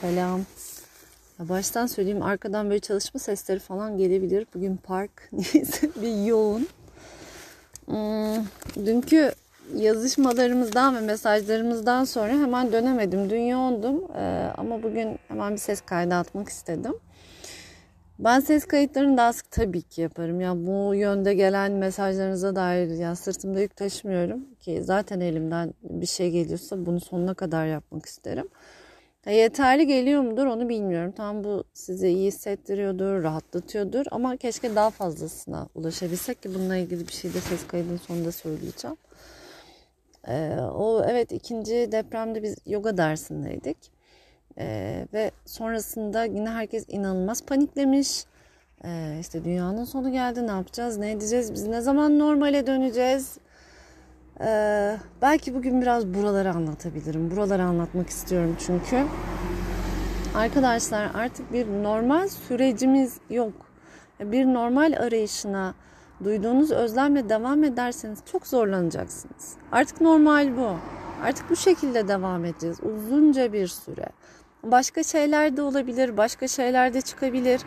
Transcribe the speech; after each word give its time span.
Selam. 0.00 0.40
Ya 1.38 1.48
baştan 1.48 1.86
söyleyeyim 1.86 2.22
arkadan 2.22 2.70
böyle 2.70 2.80
çalışma 2.80 3.20
sesleri 3.20 3.58
falan 3.58 3.96
gelebilir. 3.96 4.46
Bugün 4.54 4.76
park 4.76 5.10
neyse 5.32 5.90
bir 6.02 6.24
yoğun. 6.24 6.68
Hmm, 7.86 8.44
dünkü 8.86 9.32
yazışmalarımızdan 9.76 10.96
ve 10.96 11.00
mesajlarımızdan 11.00 12.04
sonra 12.04 12.32
hemen 12.32 12.72
dönemedim. 12.72 13.30
Dün 13.30 13.40
yoğundum 13.40 14.04
ee, 14.16 14.52
ama 14.56 14.82
bugün 14.82 15.18
hemen 15.28 15.52
bir 15.52 15.58
ses 15.58 15.80
kaydı 15.80 16.14
atmak 16.14 16.48
istedim. 16.48 16.94
Ben 18.18 18.40
ses 18.40 18.64
kayıtlarını 18.64 19.16
daha 19.16 19.32
sık 19.32 19.50
tabii 19.50 19.82
ki 19.82 20.00
yaparım. 20.00 20.40
Ya 20.40 20.54
bu 20.56 20.94
yönde 20.94 21.34
gelen 21.34 21.72
mesajlarınıza 21.72 22.56
dair 22.56 22.88
ya 22.88 23.16
sırtımda 23.16 23.60
yük 23.60 23.76
taşımıyorum 23.76 24.54
ki 24.60 24.82
zaten 24.82 25.20
elimden 25.20 25.74
bir 25.82 26.06
şey 26.06 26.30
geliyorsa 26.30 26.86
bunu 26.86 27.00
sonuna 27.00 27.34
kadar 27.34 27.66
yapmak 27.66 28.06
isterim. 28.06 28.48
Ya 29.26 29.32
yeterli 29.32 29.86
geliyor 29.86 30.22
mudur 30.22 30.46
onu 30.46 30.68
bilmiyorum. 30.68 31.12
Tam 31.12 31.44
bu 31.44 31.64
size 31.72 32.10
iyi 32.10 32.26
hissettiriyordur, 32.26 33.22
rahatlatıyordur 33.22 34.06
ama 34.10 34.36
keşke 34.36 34.74
daha 34.74 34.90
fazlasına 34.90 35.68
ulaşabilsek 35.74 36.42
ki 36.42 36.54
bununla 36.54 36.76
ilgili 36.76 37.08
bir 37.08 37.12
şey 37.12 37.34
de 37.34 37.40
ses 37.40 37.66
kaydının 37.66 37.96
sonunda 37.96 38.32
söyleyeceğim. 38.32 38.96
Ee, 40.28 40.56
o 40.74 41.04
evet 41.08 41.32
ikinci 41.32 41.88
depremde 41.92 42.42
biz 42.42 42.56
yoga 42.66 42.96
dersindeydik. 42.96 43.76
Ee, 44.58 45.06
ve 45.12 45.30
sonrasında 45.46 46.24
yine 46.24 46.50
herkes 46.50 46.84
inanılmaz 46.88 47.42
paniklemiş. 47.46 48.24
Ee, 48.84 49.16
işte 49.20 49.44
dünyanın 49.44 49.84
sonu 49.84 50.12
geldi 50.12 50.46
ne 50.46 50.50
yapacağız 50.50 50.96
ne 50.98 51.10
edeceğiz 51.10 51.54
biz 51.54 51.66
ne 51.66 51.80
zaman 51.80 52.18
normale 52.18 52.66
döneceğiz. 52.66 53.38
Ee, 54.42 54.96
belki 55.22 55.54
bugün 55.54 55.82
biraz 55.82 56.06
buraları 56.06 56.50
anlatabilirim. 56.50 57.30
Buraları 57.30 57.62
anlatmak 57.62 58.08
istiyorum 58.08 58.56
çünkü. 58.66 59.04
Arkadaşlar 60.34 61.10
artık 61.14 61.52
bir 61.52 61.66
normal 61.66 62.28
sürecimiz 62.28 63.16
yok. 63.30 63.52
Bir 64.20 64.46
normal 64.46 64.92
arayışına 64.92 65.74
duyduğunuz 66.24 66.70
özlemle 66.70 67.28
devam 67.28 67.64
ederseniz 67.64 68.18
çok 68.32 68.46
zorlanacaksınız. 68.46 69.52
Artık 69.72 70.00
normal 70.00 70.56
bu. 70.56 70.76
Artık 71.24 71.50
bu 71.50 71.56
şekilde 71.56 72.08
devam 72.08 72.44
edeceğiz 72.44 72.78
uzunca 72.82 73.52
bir 73.52 73.66
süre. 73.66 74.06
Başka 74.62 75.02
şeyler 75.02 75.56
de 75.56 75.62
olabilir, 75.62 76.16
başka 76.16 76.48
şeyler 76.48 76.94
de 76.94 77.00
çıkabilir. 77.00 77.60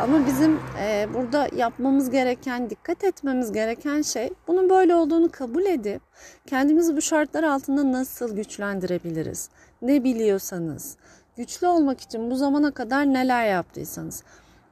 Ama 0.00 0.26
bizim 0.26 0.60
e, 0.80 1.08
burada 1.14 1.48
yapmamız 1.56 2.10
gereken, 2.10 2.70
dikkat 2.70 3.04
etmemiz 3.04 3.52
gereken 3.52 4.02
şey 4.02 4.30
bunun 4.48 4.70
böyle 4.70 4.94
olduğunu 4.94 5.30
kabul 5.30 5.64
edip 5.64 6.02
kendimizi 6.46 6.96
bu 6.96 7.02
şartlar 7.02 7.42
altında 7.42 7.92
nasıl 7.92 8.36
güçlendirebiliriz? 8.36 9.48
Ne 9.82 10.04
biliyorsanız, 10.04 10.96
güçlü 11.36 11.66
olmak 11.66 12.00
için 12.00 12.30
bu 12.30 12.36
zamana 12.36 12.70
kadar 12.70 13.06
neler 13.06 13.46
yaptıysanız. 13.46 14.22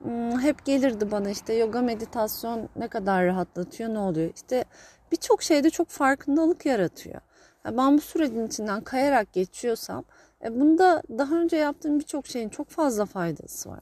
Hmm, 0.03 0.41
hep 0.41 0.64
gelirdi 0.64 1.11
bana 1.11 1.31
işte 1.31 1.55
yoga 1.55 1.83
meditasyon 1.83 2.69
ne 2.77 2.88
kadar 2.88 3.27
rahatlatıyor, 3.27 3.94
ne 3.94 3.98
oluyor? 3.98 4.31
İşte 4.36 4.64
birçok 5.12 5.42
şeyde 5.42 5.70
çok 5.70 5.88
farkındalık 5.88 6.66
yaratıyor. 6.66 7.20
Ben 7.64 7.97
bu 7.97 8.00
sürecin 8.00 8.47
içinden 8.47 8.81
kayarak 8.81 9.33
geçiyorsam 9.33 10.05
bunda 10.50 11.03
daha 11.19 11.34
önce 11.34 11.56
yaptığım 11.56 11.98
birçok 11.98 12.27
şeyin 12.27 12.48
çok 12.48 12.69
fazla 12.69 13.06
faydası 13.06 13.70
var. 13.70 13.81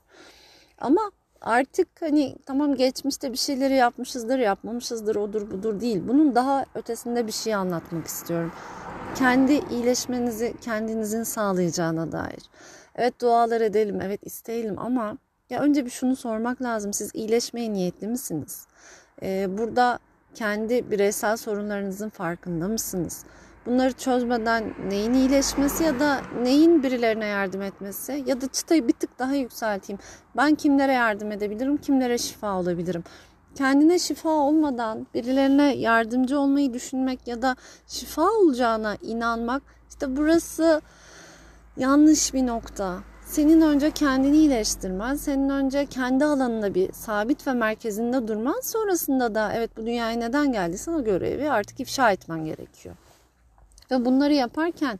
Ama 0.79 1.11
artık 1.41 1.89
hani 2.01 2.37
tamam 2.47 2.75
geçmişte 2.75 3.33
bir 3.33 3.37
şeyleri 3.37 3.75
yapmışızdır, 3.75 4.39
yapmamışızdır, 4.39 5.17
odur 5.17 5.51
budur 5.51 5.81
değil. 5.81 6.03
Bunun 6.09 6.35
daha 6.35 6.65
ötesinde 6.75 7.27
bir 7.27 7.33
şey 7.33 7.55
anlatmak 7.55 8.07
istiyorum. 8.07 8.53
Kendi 9.15 9.53
iyileşmenizi 9.71 10.55
kendinizin 10.61 11.23
sağlayacağına 11.23 12.13
dair. 12.13 12.43
Evet 12.95 13.21
dualar 13.21 13.61
edelim, 13.61 14.01
evet 14.01 14.21
isteyelim 14.23 14.79
ama 14.79 15.19
ya 15.51 15.61
önce 15.61 15.85
bir 15.85 15.91
şunu 15.91 16.17
sormak 16.17 16.63
lazım. 16.63 16.93
Siz 16.93 17.11
iyileşmeye 17.15 17.73
niyetli 17.73 18.07
misiniz? 18.07 18.67
Ee, 19.23 19.59
burada 19.59 19.99
kendi 20.35 20.91
bireysel 20.91 21.37
sorunlarınızın 21.37 22.09
farkında 22.09 22.69
mısınız? 22.69 23.25
Bunları 23.67 23.93
çözmeden 23.93 24.75
neyin 24.89 25.15
iyileşmesi 25.15 25.85
ya 25.85 26.01
da 26.01 26.21
neyin 26.43 26.83
birilerine 26.83 27.27
yardım 27.27 27.63
etmesi 27.63 28.25
ya 28.27 28.41
da 28.41 28.49
çıtayı 28.49 28.89
bir 28.89 28.93
tık 28.93 29.19
daha 29.19 29.35
yükselteyim. 29.35 29.99
Ben 30.37 30.55
kimlere 30.55 30.93
yardım 30.93 31.33
edebilirim, 31.33 31.77
kimlere 31.77 32.19
şifa 32.19 32.59
olabilirim? 32.59 33.05
Kendine 33.55 33.99
şifa 33.99 34.29
olmadan 34.29 35.07
birilerine 35.15 35.75
yardımcı 35.77 36.39
olmayı 36.39 36.75
düşünmek 36.75 37.29
ya 37.29 37.43
da 37.43 37.57
şifa 37.87 38.31
olacağına 38.31 38.97
inanmak 39.03 39.63
işte 39.91 40.17
burası 40.17 40.81
yanlış 41.77 42.35
bir 42.35 42.47
nokta. 42.47 42.99
Senin 43.27 43.61
önce 43.61 43.91
kendini 43.91 44.37
iyileştirmen, 44.37 45.15
senin 45.15 45.49
önce 45.49 45.87
kendi 45.87 46.25
alanında 46.25 46.75
bir 46.75 46.93
sabit 46.93 47.47
ve 47.47 47.53
merkezinde 47.53 48.29
durman, 48.29 48.61
sonrasında 48.63 49.35
da 49.35 49.53
evet 49.53 49.77
bu 49.77 49.87
dünyaya 49.87 50.17
neden 50.17 50.53
geldiysen 50.53 50.93
o 50.93 51.05
görevi 51.05 51.51
artık 51.51 51.81
ifşa 51.81 52.13
etmen 52.13 52.45
gerekiyor. 52.45 52.95
Ve 53.93 54.05
bunları 54.05 54.33
yaparken 54.35 54.99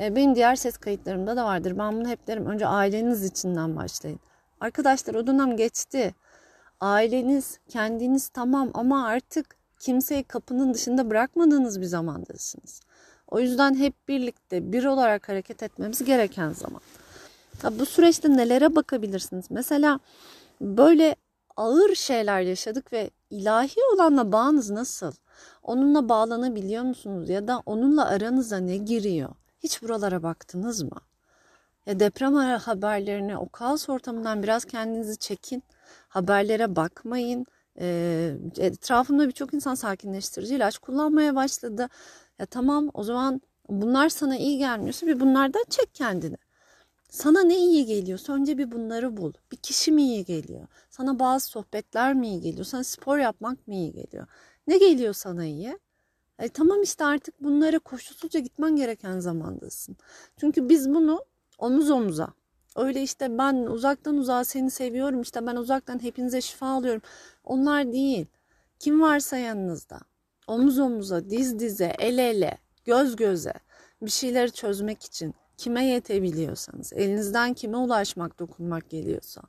e, 0.00 0.16
benim 0.16 0.34
diğer 0.34 0.56
ses 0.56 0.76
kayıtlarımda 0.76 1.36
da 1.36 1.44
vardır. 1.44 1.78
Ben 1.78 1.92
bunu 1.92 2.08
hep 2.08 2.26
derim. 2.26 2.46
Önce 2.46 2.66
aileniz 2.66 3.24
içinden 3.24 3.76
başlayın. 3.76 4.20
Arkadaşlar 4.60 5.14
o 5.14 5.26
dönem 5.26 5.56
geçti. 5.56 6.14
Aileniz, 6.80 7.58
kendiniz 7.68 8.28
tamam 8.28 8.70
ama 8.74 9.06
artık 9.06 9.56
kimseyi 9.80 10.22
kapının 10.22 10.74
dışında 10.74 11.10
bırakmadığınız 11.10 11.80
bir 11.80 11.86
zamandasınız. 11.86 12.80
O 13.28 13.40
yüzden 13.40 13.74
hep 13.74 14.08
birlikte 14.08 14.72
bir 14.72 14.84
olarak 14.84 15.28
hareket 15.28 15.62
etmemiz 15.62 16.04
gereken 16.04 16.52
zaman. 16.52 16.80
Ya 17.64 17.78
bu 17.78 17.86
süreçte 17.86 18.36
nelere 18.36 18.76
bakabilirsiniz? 18.76 19.44
Mesela 19.50 20.00
böyle 20.60 21.16
ağır 21.56 21.94
şeyler 21.94 22.40
yaşadık 22.40 22.92
ve 22.92 23.10
ilahi 23.30 23.80
olanla 23.94 24.32
bağınız 24.32 24.70
nasıl? 24.70 25.12
Onunla 25.62 26.08
bağlanabiliyor 26.08 26.82
musunuz 26.82 27.30
ya 27.30 27.48
da 27.48 27.62
onunla 27.66 28.06
aranıza 28.06 28.56
ne 28.56 28.76
giriyor? 28.76 29.30
Hiç 29.62 29.82
buralara 29.82 30.22
baktınız 30.22 30.82
mı? 30.82 31.00
Ya 31.86 32.00
deprem 32.00 32.34
haberlerine, 32.34 33.36
o 33.36 33.48
kaos 33.48 33.88
ortamından 33.88 34.42
biraz 34.42 34.64
kendinizi 34.64 35.18
çekin. 35.18 35.62
Haberlere 36.08 36.76
bakmayın. 36.76 37.46
E, 37.80 38.36
etrafımda 38.58 39.26
birçok 39.28 39.54
insan 39.54 39.74
sakinleştirici 39.74 40.54
ilaç 40.54 40.78
kullanmaya 40.78 41.34
başladı. 41.34 41.88
Ya 42.38 42.46
tamam 42.46 42.90
o 42.94 43.02
zaman 43.02 43.40
bunlar 43.68 44.08
sana 44.08 44.36
iyi 44.36 44.58
gelmiyorsa 44.58 45.06
bir 45.06 45.20
bunlardan 45.20 45.64
çek 45.70 45.94
kendini. 45.94 46.36
Sana 47.10 47.42
ne 47.42 47.58
iyi 47.58 47.86
geliyorsa 47.86 48.32
önce 48.32 48.58
bir 48.58 48.72
bunları 48.72 49.16
bul. 49.16 49.32
Bir 49.52 49.56
kişi 49.56 49.92
mi 49.92 50.02
iyi 50.02 50.24
geliyor? 50.24 50.66
Sana 50.90 51.18
bazı 51.18 51.46
sohbetler 51.46 52.14
mi 52.14 52.28
iyi 52.28 52.40
geliyor? 52.40 52.64
Sana 52.64 52.84
spor 52.84 53.18
yapmak 53.18 53.68
mı 53.68 53.74
iyi 53.74 53.92
geliyor? 53.92 54.26
Ne 54.66 54.78
geliyor 54.78 55.14
sana 55.14 55.44
iyi? 55.44 55.78
E, 56.38 56.48
tamam 56.48 56.82
işte 56.82 57.04
artık 57.04 57.42
bunlara 57.42 57.78
koşulsuzca 57.78 58.40
gitmen 58.40 58.76
gereken 58.76 59.20
zamandasın. 59.20 59.96
Çünkü 60.36 60.68
biz 60.68 60.88
bunu 60.94 61.24
omuz 61.58 61.90
omuza 61.90 62.28
öyle 62.76 63.02
işte 63.02 63.38
ben 63.38 63.54
uzaktan 63.54 64.16
uzağa 64.16 64.44
seni 64.44 64.70
seviyorum 64.70 65.22
işte 65.22 65.46
ben 65.46 65.56
uzaktan 65.56 66.02
hepinize 66.02 66.40
şifa 66.40 66.66
alıyorum. 66.66 67.02
Onlar 67.44 67.92
değil. 67.92 68.26
Kim 68.78 69.00
varsa 69.00 69.36
yanınızda 69.36 70.00
omuz 70.46 70.78
omuza, 70.78 71.30
diz 71.30 71.58
dize, 71.58 71.92
el 71.98 72.18
ele, 72.18 72.58
göz 72.84 73.16
göze 73.16 73.54
bir 74.02 74.10
şeyleri 74.10 74.50
çözmek 74.50 75.02
için 75.02 75.34
kime 75.60 75.84
yetebiliyorsanız, 75.84 76.92
elinizden 76.92 77.54
kime 77.54 77.76
ulaşmak, 77.76 78.38
dokunmak 78.38 78.90
geliyorsa 78.90 79.42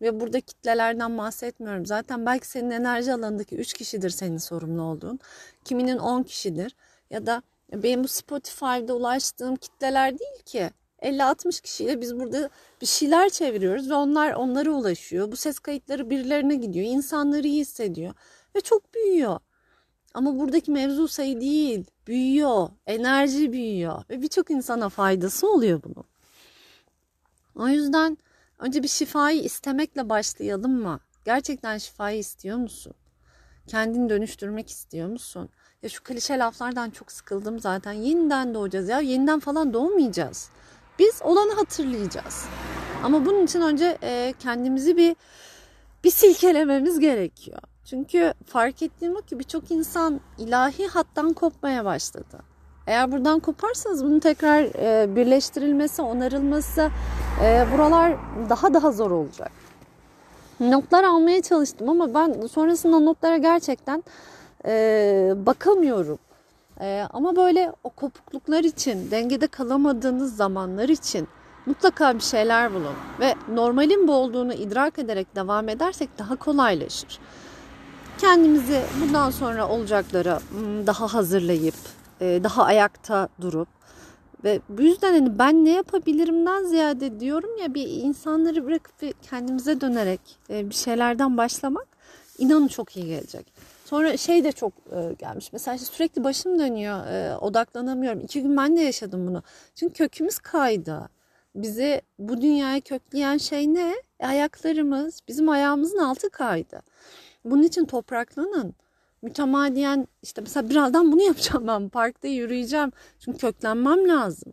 ve 0.00 0.20
burada 0.20 0.40
kitlelerden 0.40 1.18
bahsetmiyorum. 1.18 1.86
Zaten 1.86 2.26
belki 2.26 2.48
senin 2.48 2.70
enerji 2.70 3.12
alanındaki 3.12 3.56
3 3.56 3.72
kişidir 3.72 4.10
senin 4.10 4.38
sorumlu 4.38 4.82
olduğun. 4.82 5.18
Kiminin 5.64 5.98
10 5.98 6.22
kişidir. 6.22 6.76
Ya 7.10 7.26
da 7.26 7.42
benim 7.72 8.04
bu 8.04 8.08
Spotify'da 8.08 8.94
ulaştığım 8.94 9.56
kitleler 9.56 10.18
değil 10.18 10.42
ki. 10.44 10.70
50-60 11.02 11.62
kişiyle 11.62 12.00
biz 12.00 12.20
burada 12.20 12.50
bir 12.80 12.86
şeyler 12.86 13.30
çeviriyoruz 13.30 13.90
ve 13.90 13.94
onlar 13.94 14.32
onlara 14.32 14.70
ulaşıyor. 14.70 15.32
Bu 15.32 15.36
ses 15.36 15.58
kayıtları 15.58 16.10
birilerine 16.10 16.54
gidiyor. 16.54 16.86
İnsanları 16.86 17.46
iyi 17.46 17.60
hissediyor 17.60 18.14
ve 18.56 18.60
çok 18.60 18.94
büyüyor. 18.94 19.40
Ama 20.14 20.38
buradaki 20.38 20.70
mevzu 20.70 21.08
sayı 21.08 21.40
değil. 21.40 21.84
Büyüyor. 22.06 22.68
Enerji 22.86 23.52
büyüyor. 23.52 24.02
Ve 24.10 24.22
birçok 24.22 24.50
insana 24.50 24.88
faydası 24.88 25.52
oluyor 25.52 25.82
bunun. 25.82 26.04
O 27.54 27.68
yüzden 27.68 28.18
Önce 28.60 28.82
bir 28.82 28.88
şifayı 28.88 29.42
istemekle 29.42 30.08
başlayalım 30.08 30.82
mı? 30.82 31.00
Gerçekten 31.24 31.78
şifayı 31.78 32.18
istiyor 32.18 32.56
musun? 32.58 32.92
Kendini 33.66 34.10
dönüştürmek 34.10 34.70
istiyor 34.70 35.08
musun? 35.08 35.48
Ya 35.82 35.88
şu 35.88 36.02
klişe 36.02 36.38
laflardan 36.38 36.90
çok 36.90 37.12
sıkıldım 37.12 37.60
zaten. 37.60 37.92
Yeniden 37.92 38.54
doğacağız 38.54 38.88
ya. 38.88 39.00
Yeniden 39.00 39.40
falan 39.40 39.72
doğmayacağız. 39.72 40.50
Biz 40.98 41.20
olanı 41.22 41.54
hatırlayacağız. 41.54 42.44
Ama 43.02 43.26
bunun 43.26 43.44
için 43.44 43.60
önce 43.60 43.98
kendimizi 44.38 44.96
bir 44.96 45.16
bir 46.04 46.10
silkelememiz 46.10 46.98
gerekiyor. 46.98 47.60
Çünkü 47.90 48.34
fark 48.46 48.82
ettiğim 48.82 49.16
o 49.16 49.20
ki 49.20 49.38
birçok 49.38 49.70
insan 49.70 50.20
ilahi 50.38 50.86
hattan 50.86 51.32
kopmaya 51.32 51.84
başladı. 51.84 52.38
Eğer 52.86 53.12
buradan 53.12 53.40
koparsanız 53.40 54.04
bunun 54.04 54.18
tekrar 54.18 54.62
e, 54.62 55.16
birleştirilmesi, 55.16 56.02
onarılması 56.02 56.90
e, 57.44 57.66
buralar 57.72 58.16
daha 58.48 58.74
daha 58.74 58.92
zor 58.92 59.10
olacak. 59.10 59.52
Notlar 60.60 61.04
almaya 61.04 61.42
çalıştım 61.42 61.88
ama 61.88 62.14
ben 62.14 62.46
sonrasında 62.46 63.00
notlara 63.00 63.36
gerçekten 63.36 64.04
e, 64.66 65.34
bakamıyorum. 65.36 66.18
E, 66.80 67.06
ama 67.10 67.36
böyle 67.36 67.72
o 67.84 67.90
kopukluklar 67.90 68.64
için, 68.64 69.10
dengede 69.10 69.46
kalamadığınız 69.46 70.36
zamanlar 70.36 70.88
için 70.88 71.28
mutlaka 71.66 72.14
bir 72.14 72.22
şeyler 72.22 72.74
bulun. 72.74 72.94
Ve 73.20 73.34
normalin 73.54 74.08
bu 74.08 74.12
olduğunu 74.12 74.52
idrak 74.52 74.98
ederek 74.98 75.36
devam 75.36 75.68
edersek 75.68 76.18
daha 76.18 76.36
kolaylaşır. 76.36 77.20
Kendimizi 78.20 78.82
bundan 79.02 79.30
sonra 79.30 79.68
olacaklara 79.68 80.40
daha 80.86 81.14
hazırlayıp, 81.14 81.74
e, 82.20 82.40
daha 82.44 82.64
ayakta 82.64 83.28
durup 83.40 83.68
ve 84.44 84.60
bu 84.68 84.82
yüzden 84.82 85.12
hani 85.12 85.38
ben 85.38 85.64
ne 85.64 85.70
yapabilirimden 85.70 86.64
ziyade 86.64 87.20
diyorum 87.20 87.56
ya 87.62 87.74
bir 87.74 87.88
insanları 87.88 88.66
bırakıp 88.66 89.02
bir 89.02 89.12
kendimize 89.12 89.80
dönerek 89.80 90.20
e, 90.50 90.70
bir 90.70 90.74
şeylerden 90.74 91.36
başlamak 91.36 91.86
inanın 92.38 92.68
çok 92.68 92.96
iyi 92.96 93.06
gelecek. 93.06 93.52
Sonra 93.84 94.16
şey 94.16 94.44
de 94.44 94.52
çok 94.52 94.72
e, 94.72 95.14
gelmiş. 95.14 95.52
Mesela 95.52 95.74
işte 95.74 95.86
sürekli 95.86 96.24
başım 96.24 96.58
dönüyor. 96.58 97.00
Odaklanamıyorum. 97.42 98.20
İki 98.20 98.42
gün 98.42 98.56
ben 98.56 98.76
de 98.76 98.80
yaşadım 98.80 99.26
bunu. 99.26 99.42
Çünkü 99.74 99.94
kökümüz 99.94 100.38
kaydı. 100.38 101.08
Bizi 101.54 102.02
bu 102.18 102.40
dünyaya 102.40 102.80
kökleyen 102.80 103.38
şey 103.38 103.74
ne? 103.74 103.94
Ayaklarımız, 104.22 105.20
bizim 105.28 105.48
ayağımızın 105.48 105.98
altı 105.98 106.30
kaydı. 106.30 106.82
Bunun 107.44 107.62
için 107.62 107.84
topraklanın. 107.84 108.74
Mütemadiyen 109.22 110.08
işte 110.22 110.40
mesela 110.40 110.70
birazdan 110.70 111.12
bunu 111.12 111.22
yapacağım 111.22 111.66
ben. 111.66 111.88
Parkta 111.88 112.28
yürüyeceğim. 112.28 112.92
Çünkü 113.18 113.38
köklenmem 113.38 114.08
lazım. 114.08 114.52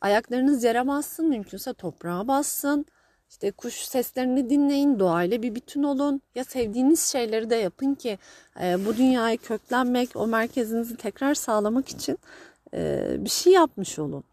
Ayaklarınız 0.00 0.64
yere 0.64 0.86
bassın. 0.86 1.28
Mümkünse 1.28 1.72
toprağa 1.72 2.28
bassın. 2.28 2.86
İşte 3.30 3.50
kuş 3.50 3.74
seslerini 3.74 4.50
dinleyin, 4.50 4.98
doğayla 4.98 5.42
bir 5.42 5.54
bütün 5.54 5.82
olun. 5.82 6.20
Ya 6.34 6.44
sevdiğiniz 6.44 7.04
şeyleri 7.04 7.50
de 7.50 7.56
yapın 7.56 7.94
ki 7.94 8.18
e, 8.62 8.86
bu 8.86 8.96
dünyaya 8.96 9.36
köklenmek, 9.36 10.16
o 10.16 10.26
merkezinizi 10.26 10.96
tekrar 10.96 11.34
sağlamak 11.34 11.88
için 11.88 12.18
e, 12.74 13.06
bir 13.18 13.30
şey 13.30 13.52
yapmış 13.52 13.98
olun. 13.98 14.24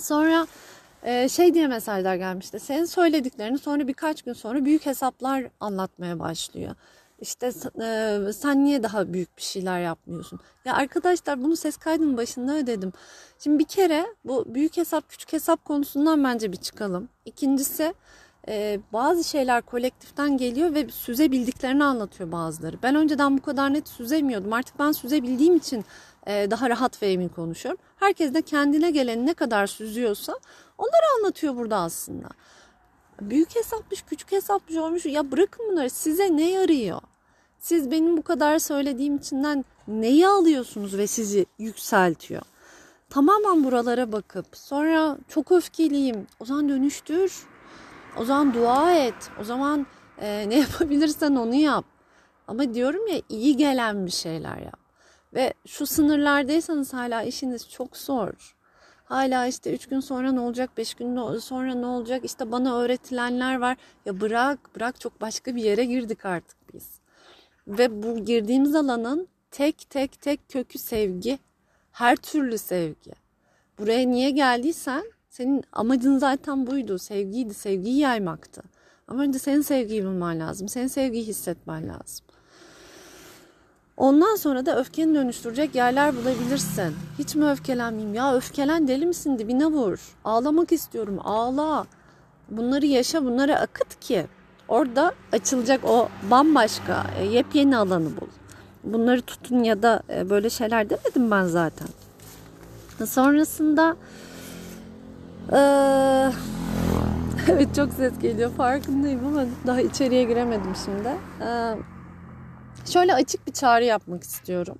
Sonra 0.00 0.46
e, 1.04 1.28
şey 1.28 1.54
diye 1.54 1.66
mesajlar 1.66 2.14
gelmişti. 2.14 2.60
Senin 2.60 2.84
söylediklerini 2.84 3.58
sonra 3.58 3.88
birkaç 3.88 4.22
gün 4.22 4.32
sonra 4.32 4.64
büyük 4.64 4.86
hesaplar 4.86 5.44
anlatmaya 5.60 6.18
başlıyor. 6.18 6.74
İşte 7.20 7.52
e, 7.82 8.32
sen 8.32 8.64
niye 8.64 8.82
daha 8.82 9.12
büyük 9.12 9.36
bir 9.36 9.42
şeyler 9.42 9.80
yapmıyorsun? 9.80 10.40
Ya 10.64 10.74
arkadaşlar 10.74 11.42
bunu 11.42 11.56
ses 11.56 11.76
kaydının 11.76 12.16
başında 12.16 12.56
ödedim. 12.56 12.92
Şimdi 13.38 13.58
bir 13.58 13.64
kere 13.64 14.06
bu 14.24 14.54
büyük 14.54 14.76
hesap 14.76 15.08
küçük 15.08 15.32
hesap 15.32 15.64
konusundan 15.64 16.24
bence 16.24 16.52
bir 16.52 16.56
çıkalım. 16.56 17.08
İkincisi 17.24 17.94
e, 18.48 18.80
bazı 18.92 19.24
şeyler 19.24 19.62
kolektiften 19.62 20.36
geliyor 20.36 20.74
ve 20.74 20.88
süzebildiklerini 20.88 21.84
anlatıyor 21.84 22.32
bazıları. 22.32 22.76
Ben 22.82 22.94
önceden 22.94 23.38
bu 23.38 23.42
kadar 23.42 23.74
net 23.74 23.88
süzemiyordum. 23.88 24.52
Artık 24.52 24.78
ben 24.78 24.92
süzebildiğim 24.92 25.56
için 25.56 25.84
e, 26.26 26.50
daha 26.50 26.70
rahat 26.70 27.02
ve 27.02 27.12
emin 27.12 27.28
konuşuyorum. 27.28 27.80
Herkes 27.96 28.34
de 28.34 28.42
kendine 28.42 28.90
gelen 28.90 29.26
ne 29.26 29.34
kadar 29.34 29.66
süzüyorsa 29.66 30.38
onları 30.78 31.18
anlatıyor 31.18 31.56
burada 31.56 31.76
aslında. 31.76 32.28
Büyük 33.20 33.56
hesapmış, 33.56 34.02
küçük 34.02 34.32
hesapmış 34.32 34.76
olmuş. 34.76 35.06
Ya 35.06 35.30
bırakın 35.30 35.66
bunları. 35.70 35.90
Size 35.90 36.36
ne 36.36 36.50
yarıyor? 36.50 37.00
Siz 37.58 37.90
benim 37.90 38.16
bu 38.16 38.22
kadar 38.22 38.58
söylediğim 38.58 39.16
içinden 39.16 39.64
neyi 39.88 40.28
alıyorsunuz 40.28 40.98
ve 40.98 41.06
sizi 41.06 41.46
yükseltiyor? 41.58 42.42
Tamamen 43.10 43.64
buralara 43.64 44.12
bakıp 44.12 44.46
sonra 44.52 45.18
çok 45.28 45.52
öfkeliyim. 45.52 46.26
O 46.40 46.44
zaman 46.44 46.68
dönüştür. 46.68 47.32
O 48.16 48.24
zaman 48.24 48.54
dua 48.54 48.94
et. 48.94 49.30
O 49.40 49.44
zaman 49.44 49.86
e, 50.18 50.44
ne 50.48 50.58
yapabilirsen 50.58 51.34
onu 51.34 51.54
yap. 51.54 51.84
Ama 52.48 52.74
diyorum 52.74 53.06
ya 53.06 53.20
iyi 53.28 53.56
gelen 53.56 54.06
bir 54.06 54.10
şeyler 54.10 54.56
yap. 54.58 54.80
Ve 55.34 55.54
şu 55.66 55.86
sınırlardaysanız 55.86 56.94
hala 56.94 57.22
işiniz 57.22 57.70
çok 57.70 57.96
zor. 57.96 58.56
Hala 59.04 59.46
işte 59.46 59.74
üç 59.74 59.86
gün 59.86 60.00
sonra 60.00 60.32
ne 60.32 60.40
olacak, 60.40 60.70
beş 60.76 60.94
gün 60.94 61.38
sonra 61.38 61.74
ne 61.74 61.86
olacak, 61.86 62.24
işte 62.24 62.52
bana 62.52 62.78
öğretilenler 62.78 63.58
var. 63.58 63.76
Ya 64.06 64.20
bırak, 64.20 64.76
bırak 64.76 65.00
çok 65.00 65.20
başka 65.20 65.56
bir 65.56 65.62
yere 65.62 65.84
girdik 65.84 66.24
artık 66.24 66.74
biz. 66.74 67.00
Ve 67.66 68.02
bu 68.02 68.18
girdiğimiz 68.24 68.74
alanın 68.74 69.28
tek 69.50 69.90
tek 69.90 70.20
tek 70.20 70.48
kökü 70.48 70.78
sevgi. 70.78 71.38
Her 71.92 72.16
türlü 72.16 72.58
sevgi. 72.58 73.12
Buraya 73.78 74.08
niye 74.08 74.30
geldiysen 74.30 75.04
senin 75.36 75.64
amacın 75.72 76.18
zaten 76.18 76.66
buydu. 76.66 76.98
Sevgiydi, 76.98 77.54
sevgiyi 77.54 77.98
yaymaktı. 77.98 78.62
Ama 79.08 79.22
önce 79.22 79.38
senin 79.38 79.60
sevgiyi 79.60 80.04
bulman 80.04 80.40
lazım. 80.40 80.68
Senin 80.68 80.86
sevgiyi 80.86 81.26
hissetmen 81.26 81.88
lazım. 81.88 82.26
Ondan 83.96 84.36
sonra 84.36 84.66
da 84.66 84.78
öfkeni 84.80 85.14
dönüştürecek 85.14 85.74
yerler 85.74 86.16
bulabilirsin. 86.16 86.94
Hiç 87.18 87.34
mi 87.34 87.50
öfkelenmeyeyim? 87.50 88.14
Ya 88.14 88.34
öfkelen 88.34 88.88
deli 88.88 89.06
misin? 89.06 89.38
Dibine 89.38 89.66
vur. 89.66 89.98
Ağlamak 90.24 90.72
istiyorum. 90.72 91.18
Ağla. 91.24 91.86
Bunları 92.50 92.86
yaşa, 92.86 93.24
bunları 93.24 93.58
akıt 93.58 94.00
ki 94.00 94.26
orada 94.68 95.12
açılacak 95.32 95.84
o 95.84 96.08
bambaşka 96.30 97.06
e, 97.18 97.24
yepyeni 97.24 97.76
alanı 97.76 98.16
bul. 98.20 98.28
Bunları 98.84 99.22
tutun 99.22 99.64
ya 99.64 99.82
da 99.82 100.02
e, 100.10 100.30
böyle 100.30 100.50
şeyler 100.50 100.90
demedim 100.90 101.30
ben 101.30 101.44
zaten. 101.44 101.88
Sonrasında 103.06 103.96
ee, 105.52 106.30
evet 107.52 107.74
çok 107.74 107.92
ses 107.92 108.18
geliyor 108.18 108.50
farkındayım 108.50 109.26
ama 109.26 109.44
daha 109.66 109.80
içeriye 109.80 110.24
giremedim 110.24 110.72
şimdi. 110.84 111.08
Ee, 111.42 111.74
Şöyle 112.84 113.14
açık 113.14 113.46
bir 113.46 113.52
çağrı 113.52 113.84
yapmak 113.84 114.22
istiyorum. 114.22 114.78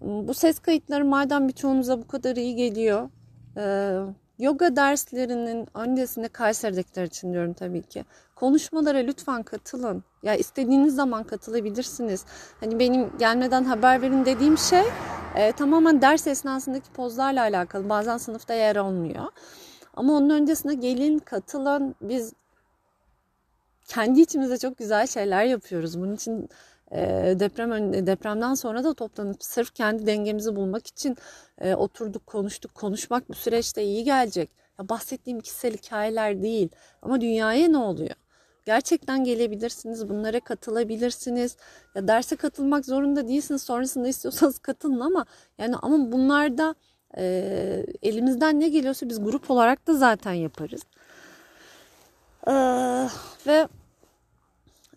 Bu 0.00 0.34
ses 0.34 0.58
kayıtları 0.58 1.04
madem 1.04 1.48
birçoğunuza 1.48 1.98
bu 1.98 2.06
kadar 2.06 2.36
iyi 2.36 2.54
geliyor. 2.54 3.08
E, 3.56 3.96
yoga 4.38 4.76
derslerinin 4.76 5.68
öncesinde 5.74 6.28
Kayseri'dekiler 6.28 7.04
için 7.04 7.32
diyorum 7.32 7.52
tabii 7.52 7.82
ki. 7.82 8.04
Konuşmalara 8.34 8.98
lütfen 8.98 9.42
katılın. 9.42 10.04
Ya 10.22 10.34
istediğiniz 10.34 10.94
zaman 10.94 11.24
katılabilirsiniz. 11.24 12.24
Hani 12.60 12.78
benim 12.78 13.18
gelmeden 13.18 13.64
haber 13.64 14.02
verin 14.02 14.24
dediğim 14.24 14.58
şey 14.58 14.82
e, 15.34 15.52
tamamen 15.52 16.02
ders 16.02 16.26
esnasındaki 16.26 16.90
pozlarla 16.90 17.40
alakalı. 17.42 17.88
Bazen 17.88 18.16
sınıfta 18.16 18.54
yer 18.54 18.76
olmuyor. 18.76 19.24
Ama 19.94 20.12
onun 20.12 20.30
öncesinde 20.30 20.74
gelin, 20.74 21.18
katılın. 21.18 21.94
Biz 22.00 22.32
kendi 23.88 24.20
içimizde 24.20 24.58
çok 24.58 24.78
güzel 24.78 25.06
şeyler 25.06 25.44
yapıyoruz. 25.44 26.00
Bunun 26.00 26.14
için 26.14 26.48
ee, 26.92 27.36
deprem 27.40 28.06
depremden 28.06 28.54
sonra 28.54 28.84
da 28.84 28.94
toplanıp 28.94 29.44
sırf 29.44 29.74
kendi 29.74 30.06
dengemizi 30.06 30.56
bulmak 30.56 30.86
için 30.86 31.16
e, 31.60 31.74
oturduk 31.74 32.26
konuştuk 32.26 32.74
konuşmak 32.74 33.28
bu 33.28 33.34
süreçte 33.34 33.82
iyi 33.84 34.04
gelecek 34.04 34.50
ya 34.78 34.88
bahsettiğim 34.88 35.40
kişisel 35.40 35.72
hikayeler 35.72 36.42
değil 36.42 36.68
ama 37.02 37.20
dünyaya 37.20 37.68
ne 37.68 37.76
oluyor 37.78 38.14
gerçekten 38.66 39.24
gelebilirsiniz 39.24 40.08
bunlara 40.08 40.40
katılabilirsiniz 40.40 41.56
ya 41.94 42.08
derse 42.08 42.36
katılmak 42.36 42.86
zorunda 42.86 43.28
değilsiniz 43.28 43.62
sonrasında 43.62 44.08
istiyorsanız 44.08 44.58
katılın 44.58 45.00
ama 45.00 45.26
yani 45.58 45.76
ama 45.76 46.12
bunlarda 46.12 46.74
e, 47.18 47.86
elimizden 48.02 48.60
ne 48.60 48.68
geliyorsa 48.68 49.08
biz 49.08 49.24
grup 49.24 49.50
olarak 49.50 49.86
da 49.86 49.94
zaten 49.94 50.32
yaparız 50.32 50.82
ee, 52.46 53.08
ve 53.46 53.68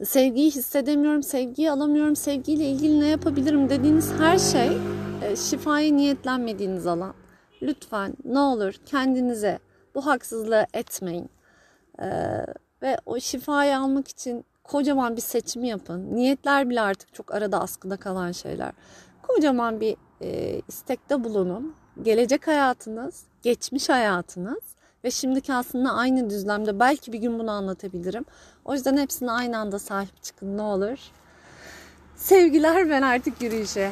sevgiyi 0.04 0.52
hissedemiyorum, 0.52 1.24
sevgiyi 1.24 1.72
alamıyorum, 1.72 2.16
sevgiyle 2.16 2.66
ilgili 2.66 3.00
ne 3.00 3.08
yapabilirim 3.08 3.70
dediğiniz 3.70 4.14
her 4.14 4.38
şey 4.38 4.78
e, 5.24 5.36
şifaya 5.36 5.94
niyetlenmediğiniz 5.94 6.88
alan. 6.88 7.14
Lütfen 7.62 8.14
ne 8.26 8.40
olur 8.40 8.74
kendinize 8.86 9.60
bu 9.96 10.06
haksızlığı 10.06 10.66
etmeyin. 10.74 11.30
Ee, 12.02 12.06
ve 12.82 12.98
o 13.06 13.20
şifayı 13.20 13.78
almak 13.78 14.08
için 14.08 14.46
kocaman 14.64 15.16
bir 15.16 15.22
seçim 15.22 15.64
yapın. 15.64 16.16
Niyetler 16.16 16.70
bile 16.70 16.82
artık 16.82 17.14
çok 17.14 17.34
arada 17.34 17.62
askıda 17.62 17.98
kalan 17.98 18.32
şeyler. 18.32 18.72
Kocaman 19.28 19.82
bir 19.82 19.96
e, 20.22 20.62
istekte 20.68 21.24
bulunun. 21.24 21.76
Gelecek 22.04 22.48
hayatınız, 22.48 23.24
geçmiş 23.44 23.90
hayatınız 23.90 24.64
ve 25.04 25.12
şimdiki 25.12 25.54
aslında 25.54 25.94
aynı 25.94 26.30
düzlemde. 26.30 26.80
Belki 26.80 27.14
bir 27.14 27.20
gün 27.20 27.40
bunu 27.40 27.52
anlatabilirim. 27.52 28.26
O 28.66 28.74
yüzden 28.74 28.98
hepsine 28.98 29.32
aynı 29.32 29.58
anda 29.58 29.80
sahip 29.80 30.24
çıkın 30.24 30.58
ne 30.58 30.62
olur. 30.62 31.00
Sevgiler 32.16 32.90
ben 32.90 33.02
artık 33.02 33.42
yürüyüşe. 33.42 33.92